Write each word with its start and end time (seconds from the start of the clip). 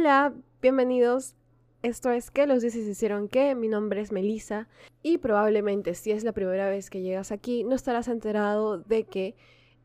Hola, 0.00 0.32
bienvenidos. 0.62 1.34
Esto 1.82 2.12
es 2.12 2.30
que 2.30 2.46
los 2.46 2.62
dioses 2.62 2.86
hicieron 2.86 3.26
que. 3.26 3.56
Mi 3.56 3.66
nombre 3.66 4.00
es 4.00 4.12
Melissa 4.12 4.68
y 5.02 5.18
probablemente 5.18 5.92
si 5.94 6.12
es 6.12 6.22
la 6.22 6.30
primera 6.30 6.68
vez 6.68 6.88
que 6.88 7.02
llegas 7.02 7.32
aquí 7.32 7.64
no 7.64 7.74
estarás 7.74 8.06
enterado 8.06 8.78
de 8.78 9.06
que 9.06 9.34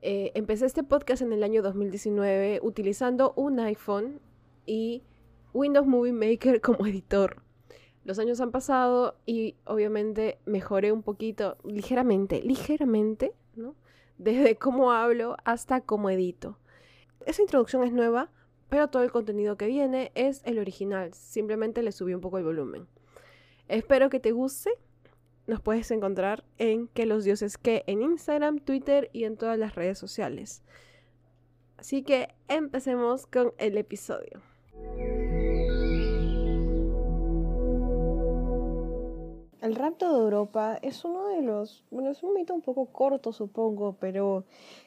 eh, 0.03 0.31
empecé 0.35 0.67
este 0.67 0.83
podcast 0.83 1.23
en 1.23 1.33
el 1.33 1.41
año 1.41 1.63
2019 1.63 2.59
utilizando 2.61 3.33
un 3.35 3.59
iPhone 3.59 4.19
y 4.67 5.01
Windows 5.51 5.87
Movie 5.87 6.13
Maker 6.13 6.61
como 6.61 6.85
editor. 6.85 7.41
Los 8.05 8.19
años 8.19 8.39
han 8.39 8.51
pasado 8.51 9.15
y 9.25 9.55
obviamente 9.65 10.37
mejoré 10.45 10.91
un 10.91 11.01
poquito, 11.01 11.57
ligeramente, 11.63 12.43
ligeramente, 12.43 13.33
¿no? 13.55 13.73
Desde 14.19 14.57
cómo 14.57 14.91
hablo 14.91 15.37
hasta 15.43 15.81
cómo 15.81 16.11
edito. 16.11 16.59
Esa 17.25 17.41
introducción 17.41 17.83
es 17.83 17.91
nueva, 17.91 18.29
pero 18.69 18.87
todo 18.87 19.03
el 19.03 19.11
contenido 19.11 19.57
que 19.57 19.67
viene 19.67 20.11
es 20.15 20.41
el 20.45 20.59
original. 20.59 21.13
Simplemente 21.13 21.83
le 21.83 21.91
subí 21.91 22.13
un 22.13 22.21
poco 22.21 22.37
el 22.37 22.43
volumen. 22.43 22.87
Espero 23.67 24.09
que 24.09 24.19
te 24.19 24.31
guste. 24.31 24.71
Nos 25.45 25.61
puedes 25.61 25.91
encontrar 25.91 26.43
en 26.57 26.87
Que 26.87 27.05
los 27.05 27.23
Dioses 27.23 27.57
que 27.57 27.83
en 27.87 28.01
Instagram, 28.01 28.59
Twitter 28.59 29.09
y 29.13 29.25
en 29.25 29.37
todas 29.37 29.57
las 29.57 29.75
redes 29.75 29.97
sociales. 29.97 30.63
Así 31.77 32.03
que 32.03 32.29
empecemos 32.47 33.27
con 33.27 33.53
el 33.57 33.77
episodio. 33.77 34.41
El 39.63 39.75
rapto 39.75 40.11
de 40.11 40.19
Europa 40.19 40.77
es 40.81 41.05
uno 41.05 41.27
de 41.29 41.41
los, 41.41 41.85
bueno, 41.89 42.11
es 42.11 42.21
un 42.21 42.33
mito 42.33 42.53
un 42.53 42.61
poco 42.61 42.85
corto 42.87 43.31
supongo, 43.31 43.95
pero 43.97 44.43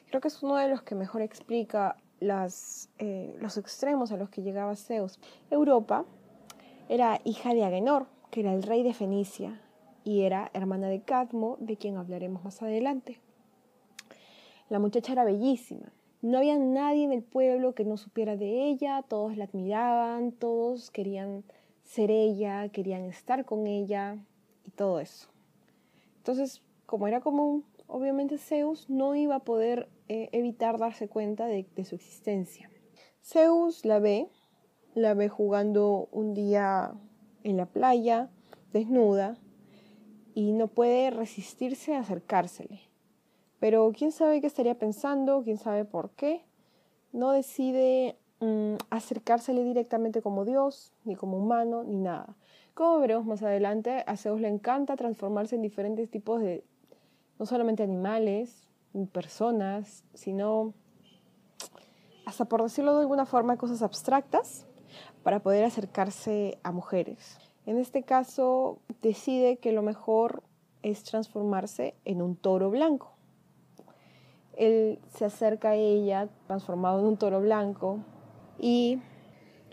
creo 0.07 0.21
que 0.21 0.27
es 0.27 0.43
uno 0.43 0.55
de 0.55 0.69
los 0.69 0.83
que 0.83 0.93
mejor 0.93 1.23
explica 1.23 1.97
las, 2.19 2.89
eh, 2.99 3.35
los 3.39 3.57
extremos 3.57 4.11
a 4.11 4.17
los 4.17 4.29
que 4.29 4.41
llegaba 4.41 4.75
Zeus. 4.75 5.19
Europa 5.49 6.05
era 6.89 7.19
hija 7.23 7.53
de 7.53 7.63
Agenor, 7.63 8.07
que 8.31 8.41
era 8.41 8.53
el 8.53 8.63
rey 8.63 8.83
de 8.83 8.93
Fenicia, 8.93 9.61
y 10.03 10.21
era 10.21 10.49
hermana 10.53 10.87
de 10.87 11.01
Cadmo, 11.01 11.57
de 11.59 11.77
quien 11.77 11.97
hablaremos 11.97 12.43
más 12.43 12.61
adelante. 12.61 13.19
La 14.69 14.79
muchacha 14.79 15.13
era 15.13 15.23
bellísima. 15.23 15.91
No 16.21 16.39
había 16.39 16.57
nadie 16.57 17.03
en 17.03 17.11
el 17.11 17.23
pueblo 17.23 17.75
que 17.75 17.85
no 17.85 17.97
supiera 17.97 18.35
de 18.35 18.67
ella, 18.67 19.03
todos 19.07 19.37
la 19.37 19.45
admiraban, 19.45 20.31
todos 20.31 20.91
querían 20.91 21.43
ser 21.83 22.09
ella, 22.09 22.69
querían 22.69 23.03
estar 23.03 23.45
con 23.45 23.67
ella, 23.67 24.17
y 24.67 24.71
todo 24.71 24.99
eso. 24.99 25.29
Entonces, 26.17 26.61
como 26.85 27.07
era 27.07 27.21
común, 27.21 27.63
obviamente 27.87 28.37
Zeus 28.37 28.89
no 28.89 29.15
iba 29.15 29.35
a 29.35 29.43
poder 29.43 29.87
eh, 30.09 30.29
evitar 30.31 30.77
darse 30.77 31.09
cuenta 31.09 31.47
de, 31.47 31.67
su 31.83 31.95
existencia. 31.95 32.69
Zeus 33.21 33.83
la 33.83 33.99
ve, 33.99 34.29
la 34.95 35.13
ve 35.13 35.27
jugando 35.27 36.07
un 36.11 36.33
día 36.33 36.93
en 37.43 37.57
la 37.57 37.65
playa, 37.65 38.29
desnuda, 38.71 39.37
y 40.33 40.53
no 40.53 40.67
puede 40.67 41.09
resistirse 41.09 41.95
a 41.95 41.99
acercársele. 41.99 42.79
Pero 43.59 43.91
quién 43.93 44.11
sabe 44.11 44.39
qué 44.39 44.47
estaría 44.47 44.77
pensando, 44.77 45.41
quién 45.43 45.57
sabe 45.57 45.83
por 45.83 46.11
qué. 46.11 46.45
No 47.11 47.31
decide 47.31 48.17
mm, 48.39 48.75
acercársele 48.89 49.63
directamente 49.63 50.21
como 50.21 50.45
Dios, 50.45 50.93
ni 51.03 51.15
como 51.15 51.37
humano, 51.37 51.83
ni 51.83 51.97
nada. 51.97 52.37
Como 52.73 52.99
veremos 52.99 53.25
más 53.25 53.41
adelante, 53.41 54.03
a 54.05 54.15
Zeus 54.15 54.39
le 54.39 54.47
encanta 54.47 54.95
transformarse 54.95 55.55
en 55.55 55.63
diferentes 55.63 56.09
tipos 56.09 56.39
de, 56.41 56.63
no 57.39 57.45
solamente 57.45 57.83
animales, 57.83 58.66
personas, 59.05 60.03
sino, 60.15 60.73
hasta 62.25 62.45
por 62.45 62.63
decirlo 62.63 62.95
de 62.95 63.01
alguna 63.01 63.27
forma, 63.27 63.57
cosas 63.57 63.83
abstractas 63.83 64.65
para 65.21 65.39
poder 65.39 65.65
acercarse 65.65 66.57
a 66.63 66.71
mujeres. 66.71 67.37
En 67.67 67.77
este 67.77 68.03
caso, 68.03 68.79
decide 69.01 69.57
que 69.57 69.73
lo 69.73 69.83
mejor 69.83 70.41
es 70.83 71.03
transformarse 71.03 71.95
en 72.05 72.21
un 72.21 72.35
toro 72.35 72.71
blanco. 72.71 73.11
Él 74.53 74.99
se 75.09 75.25
acerca 75.25 75.71
a 75.71 75.75
ella 75.75 76.29
transformado 76.47 76.99
en 76.99 77.05
un 77.05 77.17
toro 77.17 77.41
blanco 77.41 77.99
y 78.57 78.99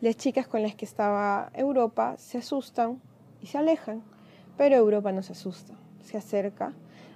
las 0.01 0.17
chicas 0.17 0.47
con 0.47 0.63
las 0.63 0.75
que 0.75 0.85
estaba 0.85 1.51
Europa 1.55 2.17
se 2.19 2.39
asustan 2.39 3.01
y 3.41 3.47
se 3.47 3.59
alejan, 3.59 4.03
pero 4.57 4.77
Europa 4.77 5.13
no 5.13 5.23
se 5.23 5.33
asusta, 5.33 5.75
se 6.03 6.19
acerca, 6.19 6.75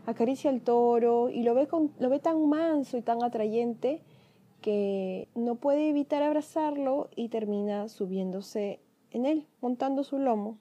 acaricia 0.08 0.48
al 0.48 0.62
toro 0.62 1.28
y 1.28 1.42
lo 1.42 1.54
ve, 1.54 1.66
tan 2.19 2.48
manso 2.48 2.96
y 2.96 3.02
tan 3.02 3.22
atrayente 3.22 4.00
que 4.62 5.28
no 5.34 5.56
puede 5.56 5.91
evitar 5.91 6.22
abrazarlo 6.22 7.10
y 7.14 7.28
termina 7.28 7.88
subiéndose 7.88 8.80
en 9.10 9.26
él, 9.26 9.46
montando 9.60 10.04
su 10.04 10.19
lomo. 10.19 10.56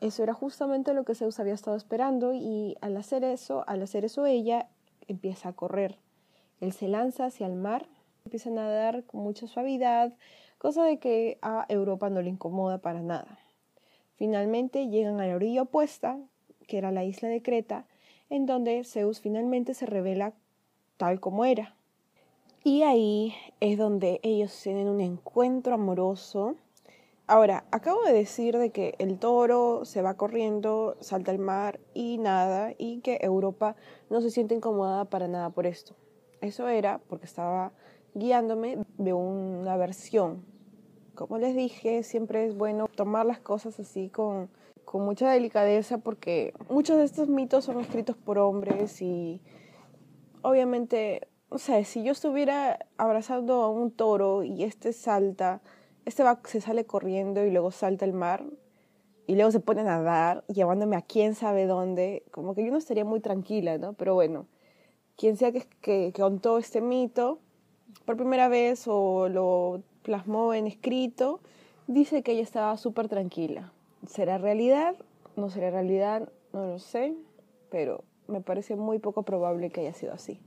Eso 0.00 0.22
era 0.22 0.32
justamente 0.32 0.94
lo 0.94 1.04
que 1.04 1.14
Zeus 1.14 1.38
había 1.38 1.52
estado 1.52 1.76
esperando 1.76 2.32
y 2.32 2.76
al 2.80 2.96
hacer 2.96 3.24
eso, 3.24 3.62
al 3.66 3.82
hacer 3.82 4.06
eso 4.06 4.24
ella 4.24 4.70
empieza 5.06 5.50
a 5.50 5.52
correr. 5.52 5.98
Él 6.60 6.72
se 6.72 6.88
lanza 6.88 7.26
hacia 7.26 7.46
el 7.46 7.54
mar, 7.54 7.86
empieza 8.24 8.48
a 8.48 8.54
nadar 8.54 9.04
con 9.04 9.20
mucha 9.20 9.46
suavidad, 9.48 10.14
cosa 10.56 10.82
de 10.84 10.98
que 10.98 11.38
a 11.42 11.66
Europa 11.68 12.08
no 12.08 12.22
le 12.22 12.30
incomoda 12.30 12.78
para 12.78 13.02
nada. 13.02 13.38
Finalmente 14.16 14.88
llegan 14.88 15.20
a 15.20 15.26
la 15.26 15.34
orilla 15.36 15.62
opuesta, 15.62 16.18
que 16.66 16.78
era 16.78 16.90
la 16.90 17.04
isla 17.04 17.28
de 17.28 17.42
Creta, 17.42 17.86
en 18.32 18.46
donde 18.46 18.82
Zeus 18.84 19.20
finalmente 19.20 19.74
se 19.74 19.84
revela 19.84 20.32
tal 20.96 21.20
como 21.20 21.44
era. 21.44 21.76
Y 22.64 22.82
ahí 22.82 23.34
es 23.60 23.76
donde 23.76 24.20
ellos 24.22 24.58
tienen 24.62 24.88
un 24.88 25.00
encuentro 25.00 25.74
amoroso. 25.74 26.56
Ahora, 27.26 27.64
acabo 27.70 28.02
de 28.02 28.14
decir 28.14 28.56
de 28.56 28.70
que 28.70 28.94
el 28.98 29.18
toro 29.18 29.84
se 29.84 30.00
va 30.00 30.14
corriendo, 30.14 30.96
salta 31.00 31.30
al 31.30 31.38
mar 31.38 31.78
y 31.92 32.16
nada, 32.16 32.72
y 32.78 33.00
que 33.00 33.18
Europa 33.20 33.76
no 34.08 34.22
se 34.22 34.30
siente 34.30 34.54
incómoda 34.54 35.04
para 35.04 35.28
nada 35.28 35.50
por 35.50 35.66
esto. 35.66 35.94
Eso 36.40 36.68
era 36.68 37.00
porque 37.08 37.26
estaba 37.26 37.72
guiándome 38.14 38.78
de 38.96 39.12
una 39.12 39.76
versión 39.76 40.50
como 41.14 41.38
les 41.38 41.54
dije, 41.54 42.02
siempre 42.02 42.46
es 42.46 42.56
bueno 42.56 42.88
tomar 42.88 43.26
las 43.26 43.38
cosas 43.38 43.78
así 43.78 44.08
con, 44.08 44.48
con 44.92 45.06
mucha 45.06 45.30
delicadeza 45.30 45.96
porque 45.96 46.52
muchos 46.68 46.98
de 46.98 47.04
estos 47.04 47.26
mitos 47.26 47.64
son 47.64 47.80
escritos 47.80 48.14
por 48.14 48.36
hombres 48.36 49.00
y 49.00 49.40
obviamente, 50.42 51.28
o 51.48 51.56
sea, 51.56 51.82
si 51.82 52.02
yo 52.02 52.12
estuviera 52.12 52.78
abrazando 52.98 53.62
a 53.62 53.70
un 53.70 53.90
toro 53.90 54.44
y 54.44 54.64
este 54.64 54.92
salta, 54.92 55.62
este 56.04 56.22
va, 56.22 56.40
se 56.44 56.60
sale 56.60 56.84
corriendo 56.84 57.42
y 57.42 57.50
luego 57.50 57.70
salta 57.70 58.04
al 58.04 58.12
mar 58.12 58.44
y 59.26 59.34
luego 59.36 59.50
se 59.50 59.60
pone 59.60 59.80
a 59.80 59.84
nadar 59.84 60.44
llevándome 60.46 60.96
a 60.96 61.00
quién 61.00 61.34
sabe 61.34 61.64
dónde, 61.64 62.24
como 62.30 62.54
que 62.54 62.62
yo 62.62 62.70
no 62.70 62.76
estaría 62.76 63.06
muy 63.06 63.20
tranquila, 63.20 63.78
¿no? 63.78 63.94
Pero 63.94 64.12
bueno, 64.12 64.46
quien 65.16 65.38
sea 65.38 65.52
que, 65.52 65.60
que, 65.80 66.12
que 66.12 66.20
contó 66.20 66.58
este 66.58 66.82
mito 66.82 67.38
por 68.04 68.18
primera 68.18 68.48
vez 68.48 68.84
o 68.88 69.30
lo 69.30 69.82
plasmó 70.02 70.52
en 70.52 70.66
escrito, 70.66 71.40
dice 71.86 72.22
que 72.22 72.32
ella 72.32 72.42
estaba 72.42 72.76
súper 72.76 73.08
tranquila. 73.08 73.72
¿Será 74.06 74.38
realidad? 74.38 74.96
No 75.36 75.48
será 75.48 75.70
realidad, 75.70 76.28
no 76.52 76.66
lo 76.66 76.78
sé, 76.78 77.14
pero 77.70 78.04
me 78.26 78.40
parece 78.40 78.76
muy 78.76 78.98
poco 78.98 79.22
probable 79.22 79.70
que 79.70 79.80
haya 79.82 79.94
sido 79.94 80.12
así. 80.12 80.40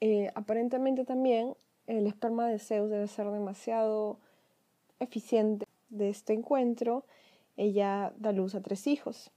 Eh, 0.00 0.30
aparentemente 0.34 1.04
también 1.04 1.54
el 1.86 2.06
esperma 2.06 2.46
de 2.48 2.58
Zeus 2.58 2.88
debe 2.88 3.06
ser 3.08 3.30
demasiado 3.30 4.18
eficiente 5.00 5.66
de 5.90 6.08
este 6.08 6.32
encuentro. 6.32 7.04
Ella 7.56 8.14
da 8.16 8.32
luz 8.32 8.54
a 8.54 8.62
tres 8.62 8.86
hijos, 8.86 9.30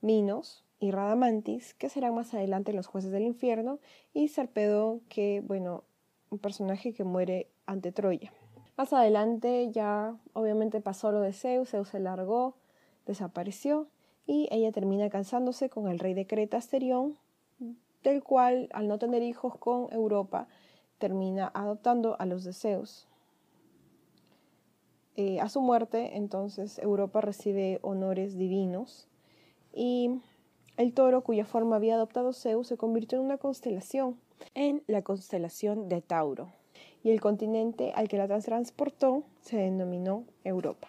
Minos 0.00 0.64
y 0.80 0.90
Radamantis, 0.90 1.74
que 1.74 1.88
serán 1.88 2.14
más 2.14 2.34
adelante 2.34 2.72
los 2.72 2.86
jueces 2.86 3.12
del 3.12 3.22
infierno, 3.22 3.78
y 4.12 4.28
Sarpedo, 4.28 5.00
que, 5.08 5.42
bueno, 5.46 5.84
un 6.30 6.38
personaje 6.38 6.92
que 6.92 7.04
muere 7.04 7.48
ante 7.66 7.92
Troya. 7.92 8.32
Más 8.80 8.94
adelante 8.94 9.70
ya 9.72 10.16
obviamente 10.32 10.80
pasó 10.80 11.12
lo 11.12 11.20
de 11.20 11.34
Zeus, 11.34 11.68
Zeus 11.68 11.88
se 11.88 12.00
largó, 12.00 12.54
desapareció 13.04 13.88
y 14.26 14.48
ella 14.50 14.72
termina 14.72 15.10
casándose 15.10 15.68
con 15.68 15.86
el 15.88 15.98
rey 15.98 16.14
de 16.14 16.26
Creta 16.26 16.56
Asterión, 16.56 17.18
del 18.02 18.22
cual 18.22 18.70
al 18.72 18.88
no 18.88 18.98
tener 18.98 19.22
hijos 19.22 19.58
con 19.58 19.92
Europa 19.92 20.48
termina 20.96 21.50
adoptando 21.52 22.16
a 22.18 22.24
los 22.24 22.42
de 22.42 22.54
Zeus. 22.54 23.06
Eh, 25.14 25.40
a 25.40 25.50
su 25.50 25.60
muerte 25.60 26.16
entonces 26.16 26.78
Europa 26.78 27.20
recibe 27.20 27.80
honores 27.82 28.38
divinos 28.38 29.08
y 29.74 30.22
el 30.78 30.94
toro 30.94 31.20
cuya 31.20 31.44
forma 31.44 31.76
había 31.76 31.96
adoptado 31.96 32.32
Zeus 32.32 32.68
se 32.68 32.78
convirtió 32.78 33.18
en 33.18 33.26
una 33.26 33.36
constelación 33.36 34.18
en 34.54 34.82
la 34.86 35.02
constelación 35.02 35.90
de 35.90 36.00
Tauro, 36.00 36.48
y 37.02 37.10
el 37.10 37.20
continente 37.20 37.92
al 37.94 38.08
que 38.08 38.18
la 38.18 38.26
transportó 38.26 39.24
se 39.40 39.56
denominó 39.56 40.24
Europa. 40.44 40.88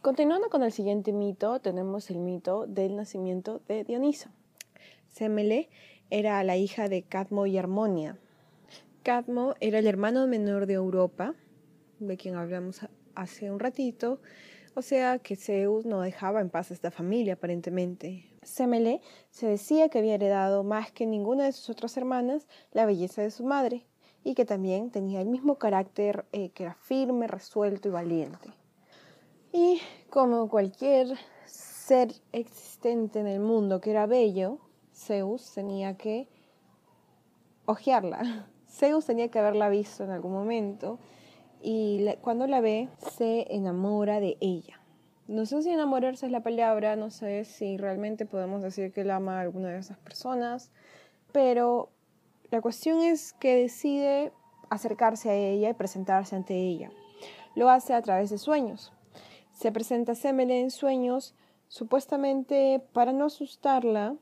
Continuando 0.00 0.48
con 0.48 0.62
el 0.62 0.72
siguiente 0.72 1.12
mito, 1.12 1.60
tenemos 1.60 2.10
el 2.10 2.18
mito 2.18 2.66
del 2.66 2.96
nacimiento 2.96 3.60
de 3.68 3.84
Dioniso. 3.84 4.30
Semele 5.08 5.68
era 6.08 6.42
la 6.42 6.56
hija 6.56 6.88
de 6.88 7.02
Cadmo 7.02 7.46
y 7.46 7.58
Armonia. 7.58 8.18
Cadmo 9.02 9.54
era 9.60 9.78
el 9.78 9.86
hermano 9.86 10.26
menor 10.26 10.66
de 10.66 10.74
Europa, 10.74 11.34
de 11.98 12.16
quien 12.16 12.36
hablamos 12.36 12.80
hace 13.14 13.50
un 13.50 13.60
ratito, 13.60 14.20
o 14.80 14.82
sea 14.82 15.18
que 15.18 15.36
Zeus 15.36 15.84
no 15.84 16.00
dejaba 16.00 16.40
en 16.40 16.48
paz 16.48 16.70
a 16.70 16.74
esta 16.74 16.90
familia 16.90 17.34
aparentemente. 17.34 18.24
Semele 18.42 19.02
se 19.28 19.46
decía 19.46 19.90
que 19.90 19.98
había 19.98 20.14
heredado 20.14 20.64
más 20.64 20.90
que 20.90 21.04
ninguna 21.04 21.44
de 21.44 21.52
sus 21.52 21.68
otras 21.68 21.98
hermanas 21.98 22.48
la 22.72 22.86
belleza 22.86 23.20
de 23.20 23.30
su 23.30 23.44
madre 23.44 23.84
y 24.24 24.34
que 24.34 24.46
también 24.46 24.90
tenía 24.90 25.20
el 25.20 25.28
mismo 25.28 25.56
carácter 25.56 26.24
eh, 26.32 26.48
que 26.52 26.62
era 26.62 26.74
firme, 26.76 27.26
resuelto 27.26 27.88
y 27.88 27.90
valiente. 27.90 28.48
Y 29.52 29.82
como 30.08 30.48
cualquier 30.48 31.08
ser 31.44 32.14
existente 32.32 33.20
en 33.20 33.26
el 33.26 33.40
mundo 33.40 33.82
que 33.82 33.90
era 33.90 34.06
bello, 34.06 34.60
Zeus 34.94 35.52
tenía 35.52 35.98
que 35.98 36.26
ojearla. 37.66 38.48
Zeus 38.66 39.04
tenía 39.04 39.28
que 39.28 39.40
haberla 39.40 39.68
visto 39.68 40.04
en 40.04 40.10
algún 40.10 40.32
momento 40.32 40.98
y 41.62 42.06
cuando 42.20 42.46
la 42.46 42.60
ve 42.60 42.88
se 42.98 43.46
enamora 43.54 44.20
de 44.20 44.36
ella. 44.40 44.80
No 45.28 45.46
sé 45.46 45.62
si 45.62 45.70
enamorarse 45.70 46.26
es 46.26 46.32
la 46.32 46.42
palabra, 46.42 46.96
no 46.96 47.10
sé 47.10 47.44
si 47.44 47.76
realmente 47.76 48.26
podemos 48.26 48.62
decir 48.62 48.92
que 48.92 49.02
él 49.02 49.10
ama 49.10 49.38
a 49.38 49.42
alguna 49.42 49.68
de 49.68 49.78
esas 49.78 49.98
personas, 49.98 50.72
pero 51.32 51.90
la 52.50 52.60
cuestión 52.60 53.00
es 53.00 53.32
que 53.34 53.54
decide 53.54 54.32
acercarse 54.70 55.30
a 55.30 55.34
ella 55.34 55.70
y 55.70 55.74
presentarse 55.74 56.34
ante 56.34 56.54
ella. 56.54 56.90
Lo 57.54 57.70
hace 57.70 57.94
a 57.94 58.02
través 58.02 58.30
de 58.30 58.38
sueños. 58.38 58.92
Se 59.52 59.70
presenta 59.70 60.14
Semele 60.14 60.60
en 60.60 60.70
sueños, 60.70 61.34
supuestamente 61.68 62.82
para 62.92 63.12
no 63.12 63.26
asustarla, 63.26 64.16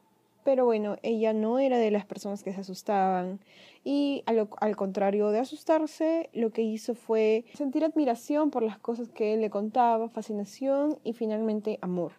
pero 0.44 0.64
bueno, 0.64 0.96
ella 1.02 1.32
no 1.32 1.58
era 1.58 1.79
de 1.79 1.90
las 1.90 2.06
personas 2.06 2.43
que 2.43 2.52
se 2.52 2.61
asustaban 2.61 3.40
y 3.85 4.23
al, 4.26 4.76
contrario 4.76 5.31
de 5.31 5.38
asustarse, 5.38 6.31
lo 6.32 6.50
que 6.50 6.62
hizo 6.62 6.94
fue 6.94 7.44
sentir 7.55 7.85
admiración 7.85 8.50
por 8.50 8.62
las 8.62 8.79
cosas 8.79 9.08
que 9.08 9.35
él 9.35 9.40
le 9.40 9.50
contaba, 9.50 10.08
fascinación 10.08 10.99
y 11.05 11.12
finalmente 11.12 11.79
amor. 11.81 12.12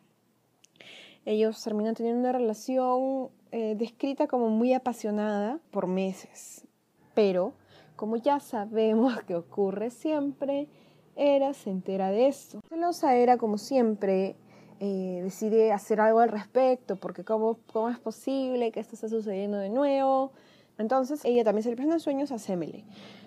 Ellos 1.25 1.63
terminan 1.63 1.95
teniendo 1.95 2.21
una 2.21 2.31
relación 2.31 3.29
eh, 3.51 3.75
descrita 3.77 4.27
como 4.27 4.49
muy 4.49 4.73
apasionada 4.73 5.59
por 5.71 5.87
meses, 5.87 6.65
pero 7.13 7.53
como 7.95 8.15
ya 8.15 8.39
sabemos 8.39 9.21
que 9.23 9.35
ocurre 9.35 9.89
siempre, 9.89 10.67
era 11.15 11.53
se 11.53 11.69
entera 11.69 12.11
de 12.11 12.27
esto. 12.27 12.61
Celosa 12.69 13.15
era 13.15 13.37
como 13.37 13.57
siempre, 13.57 14.37
eh, 14.79 15.21
decide 15.23 15.71
hacer 15.73 15.99
algo 15.99 16.19
al 16.19 16.29
respecto, 16.29 16.95
porque 16.95 17.23
¿cómo, 17.23 17.59
¿cómo 17.71 17.89
es 17.89 17.99
posible 17.99 18.71
que 18.71 18.79
esto 18.79 18.95
esté 18.95 19.09
sucediendo 19.09 19.57
de 19.57 19.69
nuevo? 19.69 20.31
Entonces 20.77 21.25
ella 21.25 21.43
también 21.43 21.63
se 21.63 21.69
le 21.69 21.75
presenta 21.75 21.95
en 21.95 21.99
sueños 21.99 22.31
a 22.31 22.39
Semele. 22.39 22.85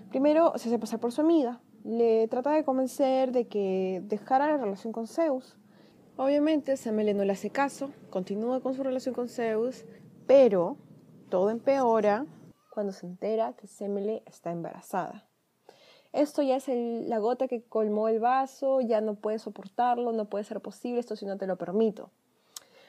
Primero 0.08 0.52
se 0.56 0.68
hace 0.68 0.78
pasar 0.78 1.00
por 1.00 1.12
su 1.12 1.20
amiga, 1.20 1.60
le 1.84 2.26
trata 2.28 2.52
de 2.52 2.64
convencer 2.64 3.32
de 3.32 3.46
que 3.46 4.02
dejara 4.04 4.46
la 4.46 4.56
relación 4.56 4.92
con 4.92 5.06
Zeus. 5.06 5.56
Obviamente 6.16 6.76
Semele 6.76 7.14
no 7.14 7.24
le 7.24 7.32
hace 7.32 7.50
caso, 7.50 7.90
continúa 8.10 8.60
con 8.60 8.74
su 8.74 8.82
relación 8.82 9.14
con 9.14 9.28
Zeus, 9.28 9.84
pero 10.26 10.76
todo 11.28 11.50
empeora 11.50 12.26
cuando 12.70 12.92
se 12.92 13.06
entera 13.06 13.54
que 13.54 13.66
Semele 13.66 14.22
está 14.26 14.52
embarazada. 14.52 15.31
Esto 16.12 16.42
ya 16.42 16.56
es 16.56 16.68
la 16.68 17.18
gota 17.18 17.48
que 17.48 17.62
colmó 17.62 18.08
el 18.08 18.20
vaso, 18.20 18.80
ya 18.80 19.00
no 19.00 19.14
puede 19.14 19.38
soportarlo, 19.38 20.12
no 20.12 20.26
puede 20.26 20.44
ser 20.44 20.60
posible 20.60 21.00
esto 21.00 21.16
si 21.16 21.24
no 21.24 21.38
te 21.38 21.46
lo 21.46 21.56
permito. 21.56 22.10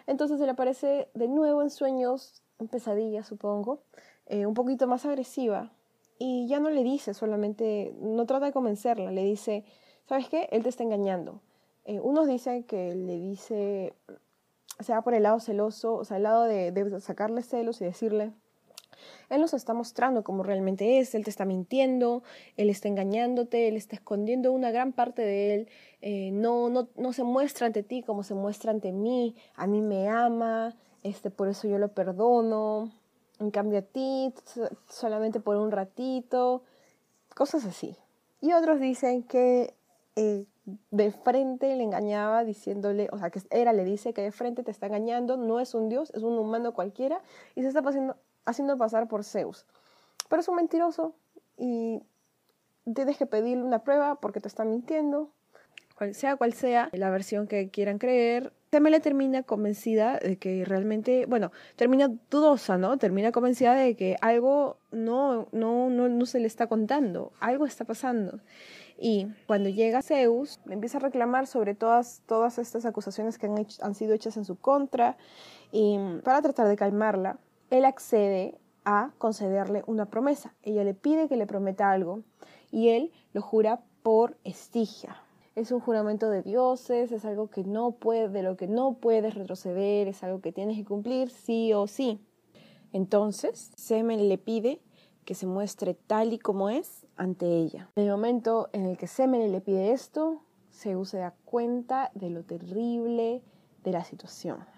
Entonces 0.08 0.40
le 0.40 0.50
aparece 0.50 1.08
de 1.14 1.28
nuevo 1.30 1.62
en 1.62 1.70
sueños, 1.70 2.42
en 2.60 2.68
pesadillas 2.68 3.26
supongo, 3.26 3.80
eh, 4.26 4.46
un 4.46 4.54
poquito 4.54 4.88
más 4.88 5.06
agresiva 5.06 5.72
y 6.20 6.48
ya 6.48 6.60
no 6.60 6.70
le 6.70 6.84
dice 6.84 7.14
solamente, 7.14 7.96
no 8.02 8.26
trata 8.26 8.48
de 8.48 8.52
convencerla, 8.52 9.12
le 9.12 9.24
dice, 9.24 9.64
¿sabes 10.06 10.28
qué? 10.28 10.50
Él 10.52 10.64
te 10.64 10.70
está 10.70 10.84
engañando. 10.84 11.42
Eh, 11.86 12.00
unos 12.00 12.28
dicen 12.28 12.64
que 12.64 12.96
le 12.96 13.20
dice, 13.20 13.94
se 14.80 14.94
va 14.94 15.02
por 15.02 15.14
el 15.14 15.24
lado 15.24 15.40
celoso, 15.40 15.96
o 15.96 16.06
sea, 16.06 16.18
el 16.18 16.24
lado 16.24 16.44
de, 16.44 16.72
de 16.72 17.00
sacarle 17.00 17.42
celos 17.42 17.82
y 17.82 17.86
decirle, 17.86 18.34
él 19.36 19.42
nos 19.42 19.54
está 19.54 19.74
mostrando 19.74 20.24
cómo 20.24 20.44
realmente 20.44 21.00
es, 21.00 21.16
Él 21.16 21.24
te 21.24 21.30
está 21.30 21.46
mintiendo, 21.46 22.24
Él 22.58 22.70
está 22.70 22.88
engañándote, 22.88 23.68
Él 23.68 23.76
está 23.76 23.96
escondiendo 23.96 24.52
una 24.52 24.72
gran 24.72 24.94
parte 24.94 25.22
de 25.22 25.56
Él, 25.56 25.70
eh, 26.02 26.32
no, 26.32 26.70
no, 26.70 26.90
no 26.96 27.14
se 27.14 27.24
muestra 27.24 27.68
ante 27.68 27.84
ti 27.84 28.04
como 28.04 28.24
se 28.24 28.34
muestra 28.34 28.72
ante 28.72 28.92
mí, 28.92 29.36
a 29.56 29.68
mí 29.68 29.82
me 29.82 30.08
ama, 30.10 30.76
este, 31.04 31.30
por 31.30 31.48
eso 31.48 31.68
yo 31.68 31.78
lo 31.78 31.90
perdono, 31.90 32.92
en 33.40 33.52
cambio 33.52 33.80
a 33.80 33.82
ti 33.82 34.34
solamente 34.90 35.40
por 35.40 35.58
un 35.58 35.72
ratito, 35.72 36.64
cosas 37.36 37.66
así. 37.66 37.96
Y 38.42 38.54
otros 38.54 38.80
dicen 38.80 39.24
que 39.24 39.74
eh, 40.16 40.46
de 40.92 41.12
frente 41.12 41.76
le 41.76 41.84
engañaba 41.84 42.44
diciéndole, 42.44 43.10
o 43.12 43.18
sea, 43.18 43.30
que 43.30 43.42
era, 43.52 43.74
le 43.74 43.84
dice 43.84 44.14
que 44.14 44.22
de 44.22 44.32
frente 44.32 44.64
te 44.64 44.72
está 44.72 44.88
engañando, 44.88 45.38
no 45.38 45.60
es 45.60 45.74
un 45.74 45.90
dios, 45.90 46.12
es 46.14 46.24
un 46.24 46.38
humano 46.38 46.74
cualquiera, 46.74 47.22
y 47.56 47.62
se 47.62 47.68
está 47.68 47.82
pasando, 47.82 48.16
haciendo 48.46 48.78
pasar 48.78 49.08
por 49.08 49.24
Zeus. 49.24 49.66
Pero 50.30 50.42
es 50.42 50.48
un 50.48 50.56
mentiroso 50.56 51.16
y 51.58 52.02
tienes 52.94 53.18
que 53.18 53.26
pedirle 53.26 53.64
una 53.64 53.84
prueba 53.84 54.16
porque 54.16 54.40
te 54.40 54.48
está 54.48 54.66
mintiendo. 54.66 55.32
Cual 55.98 56.16
sea 56.16 56.36
cual 56.38 56.54
sea 56.54 56.90
la 56.92 57.12
versión 57.12 57.48
que 57.48 57.70
quieran 57.70 58.00
creer, 58.00 58.52
Semele 58.74 59.00
termina 59.00 59.44
convencida 59.44 60.18
de 60.18 60.40
que 60.40 60.66
realmente, 60.66 61.28
bueno, 61.28 61.52
termina 61.76 62.10
dudosa, 62.32 62.80
¿no? 62.80 62.98
Termina 62.98 63.32
convencida 63.32 63.76
de 63.76 63.96
que 63.96 64.18
algo 64.20 64.78
no, 64.90 65.48
no, 65.52 65.92
no, 65.92 66.10
no 66.10 66.26
se 66.26 66.40
le 66.40 66.48
está 66.48 66.66
contando, 66.66 67.34
algo 67.40 67.68
está 67.68 67.86
pasando. 67.86 68.40
Y 68.98 69.28
cuando 69.46 69.70
llega 69.70 70.02
Zeus, 70.02 70.60
empieza 70.68 70.98
a 70.98 71.02
reclamar 71.02 71.46
sobre 71.46 71.76
todas, 71.76 72.24
todas 72.26 72.58
estas 72.58 72.88
acusaciones 72.88 73.38
que 73.38 73.46
han, 73.46 73.68
han 73.80 73.94
sido 73.94 74.16
hechas 74.16 74.38
en 74.38 74.46
su 74.46 74.56
contra. 74.56 75.18
Y 75.72 76.00
para 76.24 76.42
tratar 76.42 76.68
de 76.68 76.76
calmarla, 76.76 77.38
él 77.74 77.86
accede 77.86 78.60
a 78.86 79.10
concederle 79.18 79.84
una 79.88 80.06
promesa. 80.06 80.54
Ella 80.62 80.84
le 80.84 80.94
pide 80.94 81.28
que 81.28 81.38
le 81.38 81.48
prometa 81.48 81.90
algo 81.90 82.22
y 82.70 82.90
él 82.90 83.12
lo 83.34 83.42
jura 83.42 83.82
por 84.04 84.38
Estigia. 84.44 85.18
Es 85.56 85.72
un 85.72 85.80
juramento 85.80 86.30
de 86.30 86.44
dioses, 86.44 87.12
es 87.12 87.26
algo 87.26 87.50
que 87.50 87.64
no 87.64 87.94
puede, 87.94 88.30
de 88.30 88.44
lo 88.44 88.58
que 88.58 88.68
no 88.68 88.94
puedes 88.94 89.34
retroceder, 89.34 90.08
es 90.08 90.24
algo 90.24 90.40
que 90.40 90.52
tienes 90.52 90.78
que 90.78 90.86
cumplir 90.86 91.32
sí 91.32 91.74
o 91.74 91.88
sí. 91.88 92.20
Entonces, 92.92 93.72
Semen 93.76 94.30
le 94.30 94.38
pide 94.38 94.80
que 95.26 95.34
se 95.34 95.48
muestre 95.48 95.96
tal 95.96 96.32
y 96.32 96.38
como 96.38 96.70
es 96.70 97.08
ante 97.16 97.48
ella. 97.48 97.90
En 97.96 98.04
el 98.04 98.12
momento 98.12 98.70
en 98.74 98.86
el 98.86 98.98
que 98.98 99.08
Semen 99.08 99.52
le 99.52 99.62
pide 99.62 99.94
esto, 99.94 100.44
Zeus 100.72 101.10
se 101.10 101.18
da 101.18 101.34
cuenta 101.44 102.12
de 102.14 102.30
lo 102.30 102.44
terrible 102.44 103.42
de 103.84 103.92
la 103.92 104.04
situación 104.04 104.73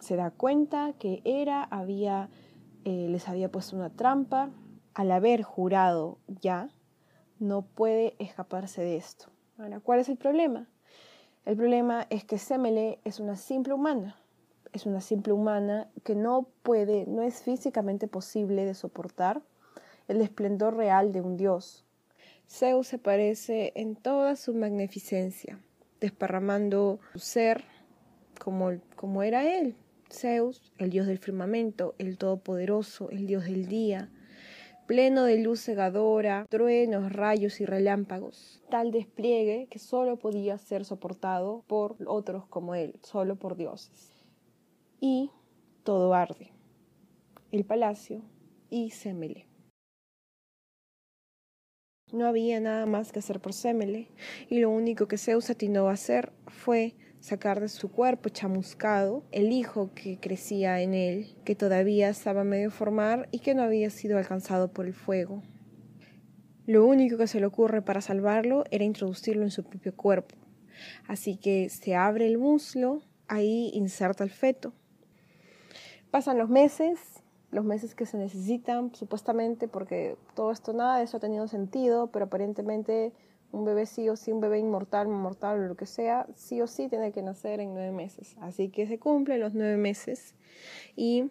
se 0.00 0.16
da 0.16 0.30
cuenta 0.30 0.94
que 0.98 1.22
Hera 1.24 1.64
había, 1.64 2.28
eh, 2.84 3.08
les 3.08 3.28
había 3.28 3.50
puesto 3.50 3.76
una 3.76 3.90
trampa. 3.90 4.50
Al 4.94 5.10
haber 5.12 5.42
jurado 5.42 6.18
ya, 6.26 6.70
no 7.38 7.62
puede 7.62 8.14
escaparse 8.18 8.82
de 8.82 8.96
esto. 8.96 9.26
Ahora, 9.58 9.80
¿cuál 9.80 10.00
es 10.00 10.08
el 10.08 10.16
problema? 10.16 10.68
El 11.44 11.56
problema 11.56 12.06
es 12.10 12.24
que 12.24 12.38
Semele 12.38 13.00
es 13.04 13.20
una 13.20 13.36
simple 13.36 13.74
humana. 13.74 14.16
Es 14.72 14.86
una 14.86 15.00
simple 15.00 15.32
humana 15.32 15.88
que 16.04 16.14
no 16.14 16.48
puede, 16.62 17.06
no 17.06 17.22
es 17.22 17.42
físicamente 17.42 18.06
posible 18.06 18.64
de 18.64 18.74
soportar 18.74 19.42
el 20.08 20.20
esplendor 20.20 20.76
real 20.76 21.12
de 21.12 21.20
un 21.20 21.36
dios. 21.36 21.84
Zeus 22.48 22.88
se 22.88 22.98
parece 22.98 23.72
en 23.76 23.94
toda 23.94 24.36
su 24.36 24.54
magnificencia, 24.54 25.58
desparramando 26.00 26.98
su 27.12 27.18
ser 27.18 27.64
como, 28.38 28.72
como 28.96 29.22
era 29.22 29.44
él, 29.58 29.76
Zeus, 30.10 30.72
el 30.78 30.90
dios 30.90 31.06
del 31.06 31.18
firmamento, 31.18 31.94
el 31.98 32.18
todopoderoso, 32.18 33.10
el 33.10 33.26
dios 33.26 33.44
del 33.44 33.66
día, 33.66 34.10
pleno 34.86 35.24
de 35.24 35.38
luz 35.38 35.60
cegadora, 35.60 36.46
truenos, 36.48 37.12
rayos 37.12 37.60
y 37.60 37.66
relámpagos. 37.66 38.62
Tal 38.70 38.90
despliegue 38.90 39.68
que 39.70 39.78
solo 39.78 40.16
podía 40.16 40.56
ser 40.58 40.84
soportado 40.84 41.62
por 41.66 41.96
otros 42.06 42.46
como 42.46 42.74
él, 42.74 42.94
solo 43.02 43.36
por 43.36 43.56
dioses. 43.56 44.24
Y 44.98 45.30
todo 45.84 46.14
arde. 46.14 46.52
El 47.52 47.64
palacio 47.64 48.22
y 48.70 48.90
Semele. 48.90 49.46
No 52.10 52.26
había 52.26 52.58
nada 52.58 52.86
más 52.86 53.12
que 53.12 53.18
hacer 53.18 53.40
por 53.40 53.52
Semele, 53.52 54.08
y 54.48 54.60
lo 54.60 54.70
único 54.70 55.06
que 55.06 55.18
Zeus 55.18 55.50
atinó 55.50 55.88
a 55.88 55.92
hacer 55.92 56.32
fue 56.46 56.94
sacar 57.20 57.60
de 57.60 57.68
su 57.68 57.90
cuerpo 57.90 58.28
chamuscado 58.28 59.24
el 59.32 59.52
hijo 59.52 59.90
que 59.94 60.18
crecía 60.20 60.80
en 60.80 60.94
él, 60.94 61.36
que 61.44 61.54
todavía 61.54 62.08
estaba 62.08 62.44
medio 62.44 62.70
formar 62.70 63.28
y 63.30 63.40
que 63.40 63.54
no 63.54 63.62
había 63.62 63.90
sido 63.90 64.18
alcanzado 64.18 64.72
por 64.72 64.86
el 64.86 64.94
fuego. 64.94 65.42
Lo 66.66 66.84
único 66.84 67.16
que 67.16 67.26
se 67.26 67.40
le 67.40 67.46
ocurre 67.46 67.82
para 67.82 68.00
salvarlo 68.00 68.64
era 68.70 68.84
introducirlo 68.84 69.42
en 69.42 69.50
su 69.50 69.64
propio 69.64 69.96
cuerpo. 69.96 70.36
Así 71.06 71.36
que 71.36 71.70
se 71.70 71.94
abre 71.96 72.26
el 72.26 72.38
muslo, 72.38 73.00
ahí 73.26 73.70
inserta 73.74 74.22
el 74.22 74.30
feto. 74.30 74.72
Pasan 76.10 76.38
los 76.38 76.48
meses, 76.48 76.98
los 77.50 77.64
meses 77.64 77.94
que 77.94 78.06
se 78.06 78.18
necesitan, 78.18 78.94
supuestamente, 78.94 79.68
porque 79.68 80.16
todo 80.34 80.52
esto, 80.52 80.72
nada 80.72 80.98
de 80.98 81.04
eso 81.04 81.16
ha 81.16 81.20
tenido 81.20 81.48
sentido, 81.48 82.08
pero 82.08 82.26
aparentemente 82.26 83.12
un 83.52 83.64
bebé 83.64 83.86
sí 83.86 84.08
o 84.08 84.16
sí, 84.16 84.32
un 84.32 84.40
bebé 84.40 84.58
inmortal, 84.58 85.08
mortal 85.08 85.60
o 85.60 85.66
lo 85.68 85.76
que 85.76 85.86
sea, 85.86 86.26
sí 86.34 86.60
o 86.60 86.66
sí 86.66 86.88
tiene 86.88 87.12
que 87.12 87.22
nacer 87.22 87.60
en 87.60 87.74
nueve 87.74 87.92
meses. 87.92 88.36
Así 88.40 88.68
que 88.68 88.86
se 88.86 88.98
cumplen 88.98 89.40
los 89.40 89.54
nueve 89.54 89.76
meses 89.76 90.34
y 90.96 91.30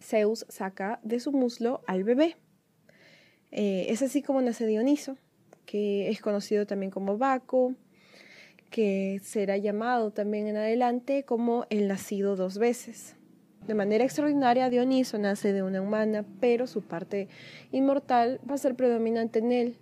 Zeus 0.00 0.46
saca 0.48 1.00
de 1.02 1.20
su 1.20 1.32
muslo 1.32 1.82
al 1.86 2.04
bebé. 2.04 2.36
Eh, 3.50 3.86
es 3.88 4.02
así 4.02 4.22
como 4.22 4.40
nace 4.42 4.66
Dioniso, 4.66 5.16
que 5.66 6.08
es 6.10 6.20
conocido 6.20 6.66
también 6.66 6.90
como 6.90 7.18
Baco, 7.18 7.74
que 8.70 9.20
será 9.22 9.56
llamado 9.56 10.12
también 10.12 10.46
en 10.46 10.56
adelante 10.56 11.24
como 11.24 11.66
el 11.70 11.88
nacido 11.88 12.36
dos 12.36 12.58
veces. 12.58 13.16
De 13.66 13.74
manera 13.74 14.04
extraordinaria, 14.04 14.70
Dioniso 14.70 15.18
nace 15.18 15.52
de 15.52 15.62
una 15.62 15.82
humana, 15.82 16.24
pero 16.40 16.66
su 16.66 16.82
parte 16.82 17.28
inmortal 17.72 18.40
va 18.48 18.54
a 18.54 18.58
ser 18.58 18.74
predominante 18.76 19.40
en 19.40 19.52
él 19.52 19.78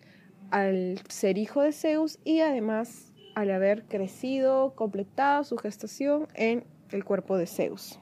al 0.51 1.01
ser 1.09 1.39
hijo 1.39 1.63
de 1.63 1.73
Zeus 1.73 2.19
y 2.25 2.41
además 2.41 3.13
al 3.35 3.51
haber 3.51 3.85
crecido, 3.85 4.75
completado 4.75 5.45
su 5.45 5.57
gestación 5.59 6.27
en 6.35 6.65
el 6.91 7.05
cuerpo 7.05 7.37
de 7.37 7.47
Zeus. 7.47 7.99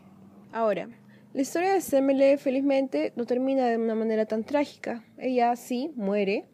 Ahora, 0.52 0.88
la 1.32 1.42
historia 1.42 1.72
de 1.72 1.80
Semele 1.80 2.38
felizmente 2.38 3.12
no 3.16 3.26
termina 3.26 3.66
de 3.66 3.76
una 3.76 3.96
manera 3.96 4.26
tan 4.26 4.44
trágica. 4.44 5.04
Ella 5.18 5.56
sí 5.56 5.90
muere, 5.96 6.46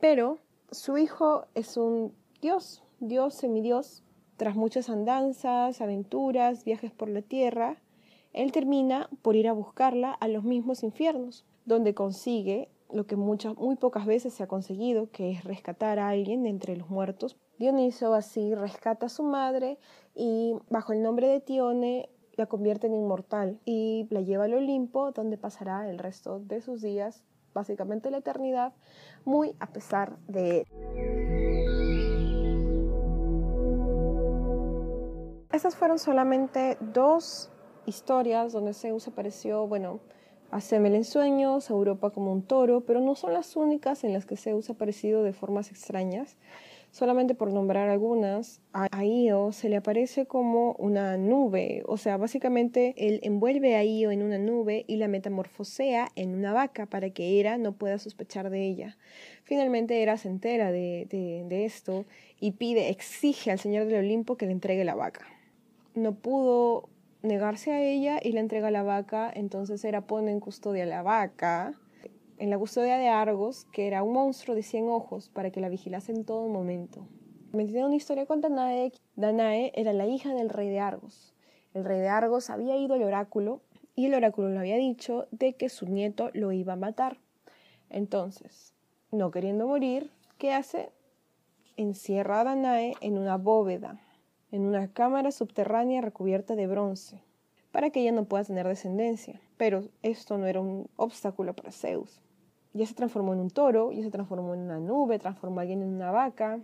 pero 0.00 0.38
su 0.70 0.96
hijo 0.96 1.46
es 1.54 1.76
un 1.76 2.14
dios, 2.40 2.82
dios 3.00 3.34
semidios. 3.34 4.02
Tras 4.38 4.56
muchas 4.56 4.88
andanzas, 4.88 5.80
aventuras, 5.80 6.64
viajes 6.64 6.90
por 6.90 7.08
la 7.08 7.20
tierra, 7.20 7.76
él 8.32 8.50
termina 8.50 9.08
por 9.22 9.36
ir 9.36 9.48
a 9.48 9.52
buscarla 9.52 10.12
a 10.12 10.28
los 10.28 10.42
mismos 10.42 10.82
infiernos, 10.82 11.44
donde 11.66 11.94
consigue 11.94 12.70
lo 12.94 13.06
que 13.06 13.16
muchas, 13.16 13.56
muy 13.56 13.76
pocas 13.76 14.06
veces 14.06 14.32
se 14.32 14.44
ha 14.44 14.46
conseguido, 14.46 15.10
que 15.10 15.32
es 15.32 15.44
rescatar 15.44 15.98
a 15.98 16.08
alguien 16.08 16.44
de 16.44 16.48
entre 16.48 16.76
los 16.76 16.88
muertos. 16.88 17.36
Dioniso 17.58 18.14
así 18.14 18.54
rescata 18.54 19.06
a 19.06 19.08
su 19.08 19.24
madre 19.24 19.78
y 20.14 20.54
bajo 20.70 20.92
el 20.92 21.02
nombre 21.02 21.28
de 21.28 21.40
Tione 21.40 22.08
la 22.36 22.46
convierte 22.46 22.86
en 22.86 22.94
inmortal 22.94 23.60
y 23.64 24.06
la 24.10 24.20
lleva 24.20 24.44
al 24.44 24.54
Olimpo, 24.54 25.12
donde 25.12 25.36
pasará 25.36 25.88
el 25.90 25.98
resto 25.98 26.38
de 26.40 26.60
sus 26.60 26.82
días, 26.82 27.24
básicamente 27.52 28.10
la 28.10 28.18
eternidad, 28.18 28.72
muy 29.24 29.54
a 29.60 29.66
pesar 29.72 30.16
de 30.26 30.60
él. 30.60 30.66
Esas 35.52 35.76
fueron 35.76 35.98
solamente 35.98 36.76
dos 36.80 37.52
historias 37.86 38.52
donde 38.52 38.72
Zeus 38.72 39.06
apareció, 39.06 39.68
bueno, 39.68 40.00
a 40.54 40.60
Semel 40.60 40.94
en 40.94 41.02
sueños, 41.02 41.68
a 41.68 41.72
Europa 41.72 42.10
como 42.10 42.30
un 42.30 42.42
toro, 42.42 42.82
pero 42.82 43.00
no 43.00 43.16
son 43.16 43.32
las 43.32 43.56
únicas 43.56 44.04
en 44.04 44.12
las 44.12 44.24
que 44.24 44.36
Zeus 44.36 44.70
ha 44.70 44.74
aparecido 44.74 45.24
de 45.24 45.32
formas 45.32 45.72
extrañas. 45.72 46.36
Solamente 46.92 47.34
por 47.34 47.52
nombrar 47.52 47.88
algunas, 47.88 48.60
a 48.72 49.04
Io 49.04 49.50
se 49.50 49.68
le 49.68 49.74
aparece 49.74 50.26
como 50.26 50.74
una 50.74 51.16
nube, 51.16 51.82
o 51.86 51.96
sea, 51.96 52.18
básicamente 52.18 52.94
él 52.96 53.18
envuelve 53.24 53.74
a 53.74 53.82
Io 53.82 54.12
en 54.12 54.22
una 54.22 54.38
nube 54.38 54.84
y 54.86 54.94
la 54.94 55.08
metamorfosea 55.08 56.12
en 56.14 56.36
una 56.36 56.52
vaca 56.52 56.86
para 56.86 57.10
que 57.10 57.40
Hera 57.40 57.58
no 57.58 57.72
pueda 57.72 57.98
sospechar 57.98 58.48
de 58.48 58.64
ella. 58.64 58.96
Finalmente 59.42 60.00
Hera 60.00 60.16
se 60.18 60.28
entera 60.28 60.70
de, 60.70 61.08
de 61.10 61.64
esto 61.64 62.04
y 62.38 62.52
pide, 62.52 62.90
exige 62.90 63.50
al 63.50 63.58
señor 63.58 63.86
del 63.86 64.04
Olimpo 64.04 64.36
que 64.36 64.46
le 64.46 64.52
entregue 64.52 64.84
la 64.84 64.94
vaca. 64.94 65.26
No 65.96 66.14
pudo 66.14 66.90
negarse 67.24 67.72
a 67.72 67.82
ella 67.82 68.20
y 68.22 68.32
le 68.32 68.40
entrega 68.40 68.70
la 68.70 68.84
vaca, 68.84 69.32
entonces 69.34 69.84
Hera 69.84 70.02
pone 70.06 70.30
en 70.30 70.38
custodia 70.38 70.86
la 70.86 71.02
vaca 71.02 71.74
en 72.38 72.50
la 72.50 72.58
custodia 72.58 72.98
de 72.98 73.08
Argos, 73.08 73.66
que 73.72 73.86
era 73.86 74.02
un 74.02 74.12
monstruo 74.12 74.56
de 74.56 74.62
cien 74.62 74.88
ojos, 74.88 75.28
para 75.28 75.50
que 75.50 75.60
la 75.60 75.68
vigilase 75.68 76.12
en 76.12 76.24
todo 76.24 76.48
momento. 76.48 77.06
Me 77.52 77.64
tiene 77.64 77.86
una 77.86 77.94
historia 77.94 78.26
con 78.26 78.40
Danae. 78.40 78.92
Danae 79.16 79.72
era 79.74 79.92
la 79.92 80.06
hija 80.06 80.34
del 80.34 80.50
rey 80.50 80.68
de 80.68 80.80
Argos. 80.80 81.34
El 81.72 81.84
rey 81.84 82.00
de 82.00 82.08
Argos 82.08 82.50
había 82.50 82.76
ido 82.76 82.94
al 82.94 83.02
oráculo 83.02 83.60
y 83.94 84.06
el 84.06 84.14
oráculo 84.14 84.48
le 84.48 84.58
había 84.58 84.76
dicho 84.76 85.26
de 85.30 85.54
que 85.54 85.68
su 85.68 85.86
nieto 85.86 86.30
lo 86.34 86.50
iba 86.52 86.72
a 86.72 86.76
matar. 86.76 87.18
Entonces, 87.90 88.74
no 89.12 89.30
queriendo 89.30 89.68
morir, 89.68 90.10
¿qué 90.38 90.52
hace? 90.52 90.90
Encierra 91.76 92.40
a 92.40 92.44
Danae 92.44 92.94
en 93.00 93.18
una 93.18 93.36
bóveda, 93.36 94.00
en 94.54 94.66
una 94.66 94.92
cámara 94.92 95.32
subterránea 95.32 96.00
recubierta 96.00 96.56
de 96.56 96.66
bronce, 96.66 97.22
para 97.72 97.90
que 97.90 98.00
ella 98.00 98.12
no 98.12 98.24
pueda 98.24 98.44
tener 98.44 98.66
descendencia. 98.68 99.40
Pero 99.56 99.84
esto 100.02 100.38
no 100.38 100.46
era 100.46 100.60
un 100.60 100.88
obstáculo 100.96 101.54
para 101.54 101.72
Zeus 101.72 102.20
ya 102.74 102.86
se 102.86 102.94
transformó 102.94 103.32
en 103.32 103.40
un 103.40 103.50
toro, 103.50 103.92
ya 103.92 104.02
se 104.02 104.10
transformó 104.10 104.52
en 104.52 104.60
una 104.60 104.80
nube, 104.80 105.18
transformó 105.18 105.60
a 105.60 105.62
alguien 105.62 105.80
en 105.82 105.94
una 105.94 106.10
vaca. 106.10 106.60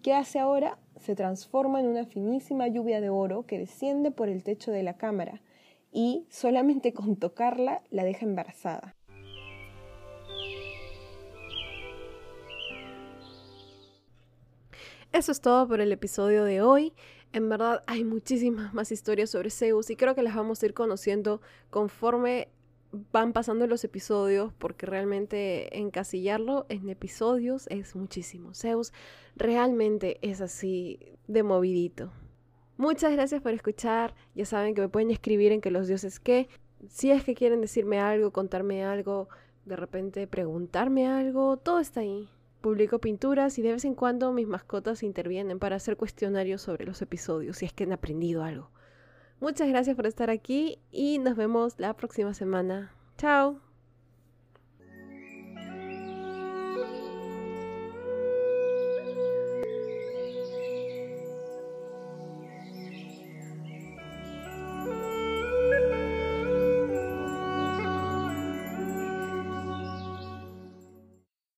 ¿Qué 0.00 0.14
hace 0.14 0.38
ahora? 0.38 0.78
Se 0.96 1.16
transforma 1.16 1.80
en 1.80 1.88
una 1.88 2.06
finísima 2.06 2.68
lluvia 2.68 3.00
de 3.00 3.10
oro 3.10 3.44
que 3.44 3.58
desciende 3.58 4.12
por 4.12 4.28
el 4.28 4.44
techo 4.44 4.70
de 4.70 4.84
la 4.84 4.96
cámara 4.96 5.42
y 5.92 6.24
solamente 6.30 6.92
con 6.92 7.16
tocarla 7.16 7.82
la 7.90 8.04
deja 8.04 8.24
embarazada. 8.24 8.94
Eso 15.14 15.30
es 15.30 15.40
todo 15.40 15.68
por 15.68 15.80
el 15.80 15.92
episodio 15.92 16.42
de 16.42 16.60
hoy. 16.60 16.92
En 17.32 17.48
verdad 17.48 17.84
hay 17.86 18.02
muchísimas 18.02 18.74
más 18.74 18.90
historias 18.90 19.30
sobre 19.30 19.48
Zeus 19.50 19.88
y 19.90 19.94
creo 19.94 20.16
que 20.16 20.24
las 20.24 20.34
vamos 20.34 20.60
a 20.60 20.66
ir 20.66 20.74
conociendo 20.74 21.40
conforme 21.70 22.48
van 23.12 23.32
pasando 23.32 23.68
los 23.68 23.84
episodios 23.84 24.52
porque 24.54 24.86
realmente 24.86 25.78
encasillarlo 25.78 26.66
en 26.68 26.88
episodios 26.88 27.68
es 27.68 27.94
muchísimo. 27.94 28.54
Zeus 28.54 28.92
realmente 29.36 30.18
es 30.20 30.40
así 30.40 30.98
de 31.28 31.44
movidito. 31.44 32.12
Muchas 32.76 33.12
gracias 33.12 33.40
por 33.40 33.52
escuchar. 33.52 34.16
Ya 34.34 34.46
saben 34.46 34.74
que 34.74 34.80
me 34.80 34.88
pueden 34.88 35.12
escribir 35.12 35.52
en 35.52 35.60
que 35.60 35.70
los 35.70 35.86
dioses 35.86 36.18
que 36.18 36.48
si 36.88 37.12
es 37.12 37.22
que 37.22 37.36
quieren 37.36 37.60
decirme 37.60 38.00
algo, 38.00 38.32
contarme 38.32 38.84
algo, 38.84 39.28
de 39.64 39.76
repente 39.76 40.26
preguntarme 40.26 41.06
algo, 41.06 41.56
todo 41.56 41.78
está 41.78 42.00
ahí. 42.00 42.28
Publico 42.64 42.98
pinturas 42.98 43.58
y 43.58 43.62
de 43.62 43.72
vez 43.72 43.84
en 43.84 43.94
cuando 43.94 44.32
mis 44.32 44.46
mascotas 44.46 45.02
intervienen 45.02 45.58
para 45.58 45.76
hacer 45.76 45.98
cuestionarios 45.98 46.62
sobre 46.62 46.86
los 46.86 47.02
episodios, 47.02 47.58
si 47.58 47.66
es 47.66 47.74
que 47.74 47.84
han 47.84 47.92
aprendido 47.92 48.42
algo. 48.42 48.70
Muchas 49.38 49.68
gracias 49.68 49.94
por 49.94 50.06
estar 50.06 50.30
aquí 50.30 50.78
y 50.90 51.18
nos 51.18 51.36
vemos 51.36 51.74
la 51.76 51.92
próxima 51.92 52.32
semana. 52.32 52.90
Chao. 53.18 53.63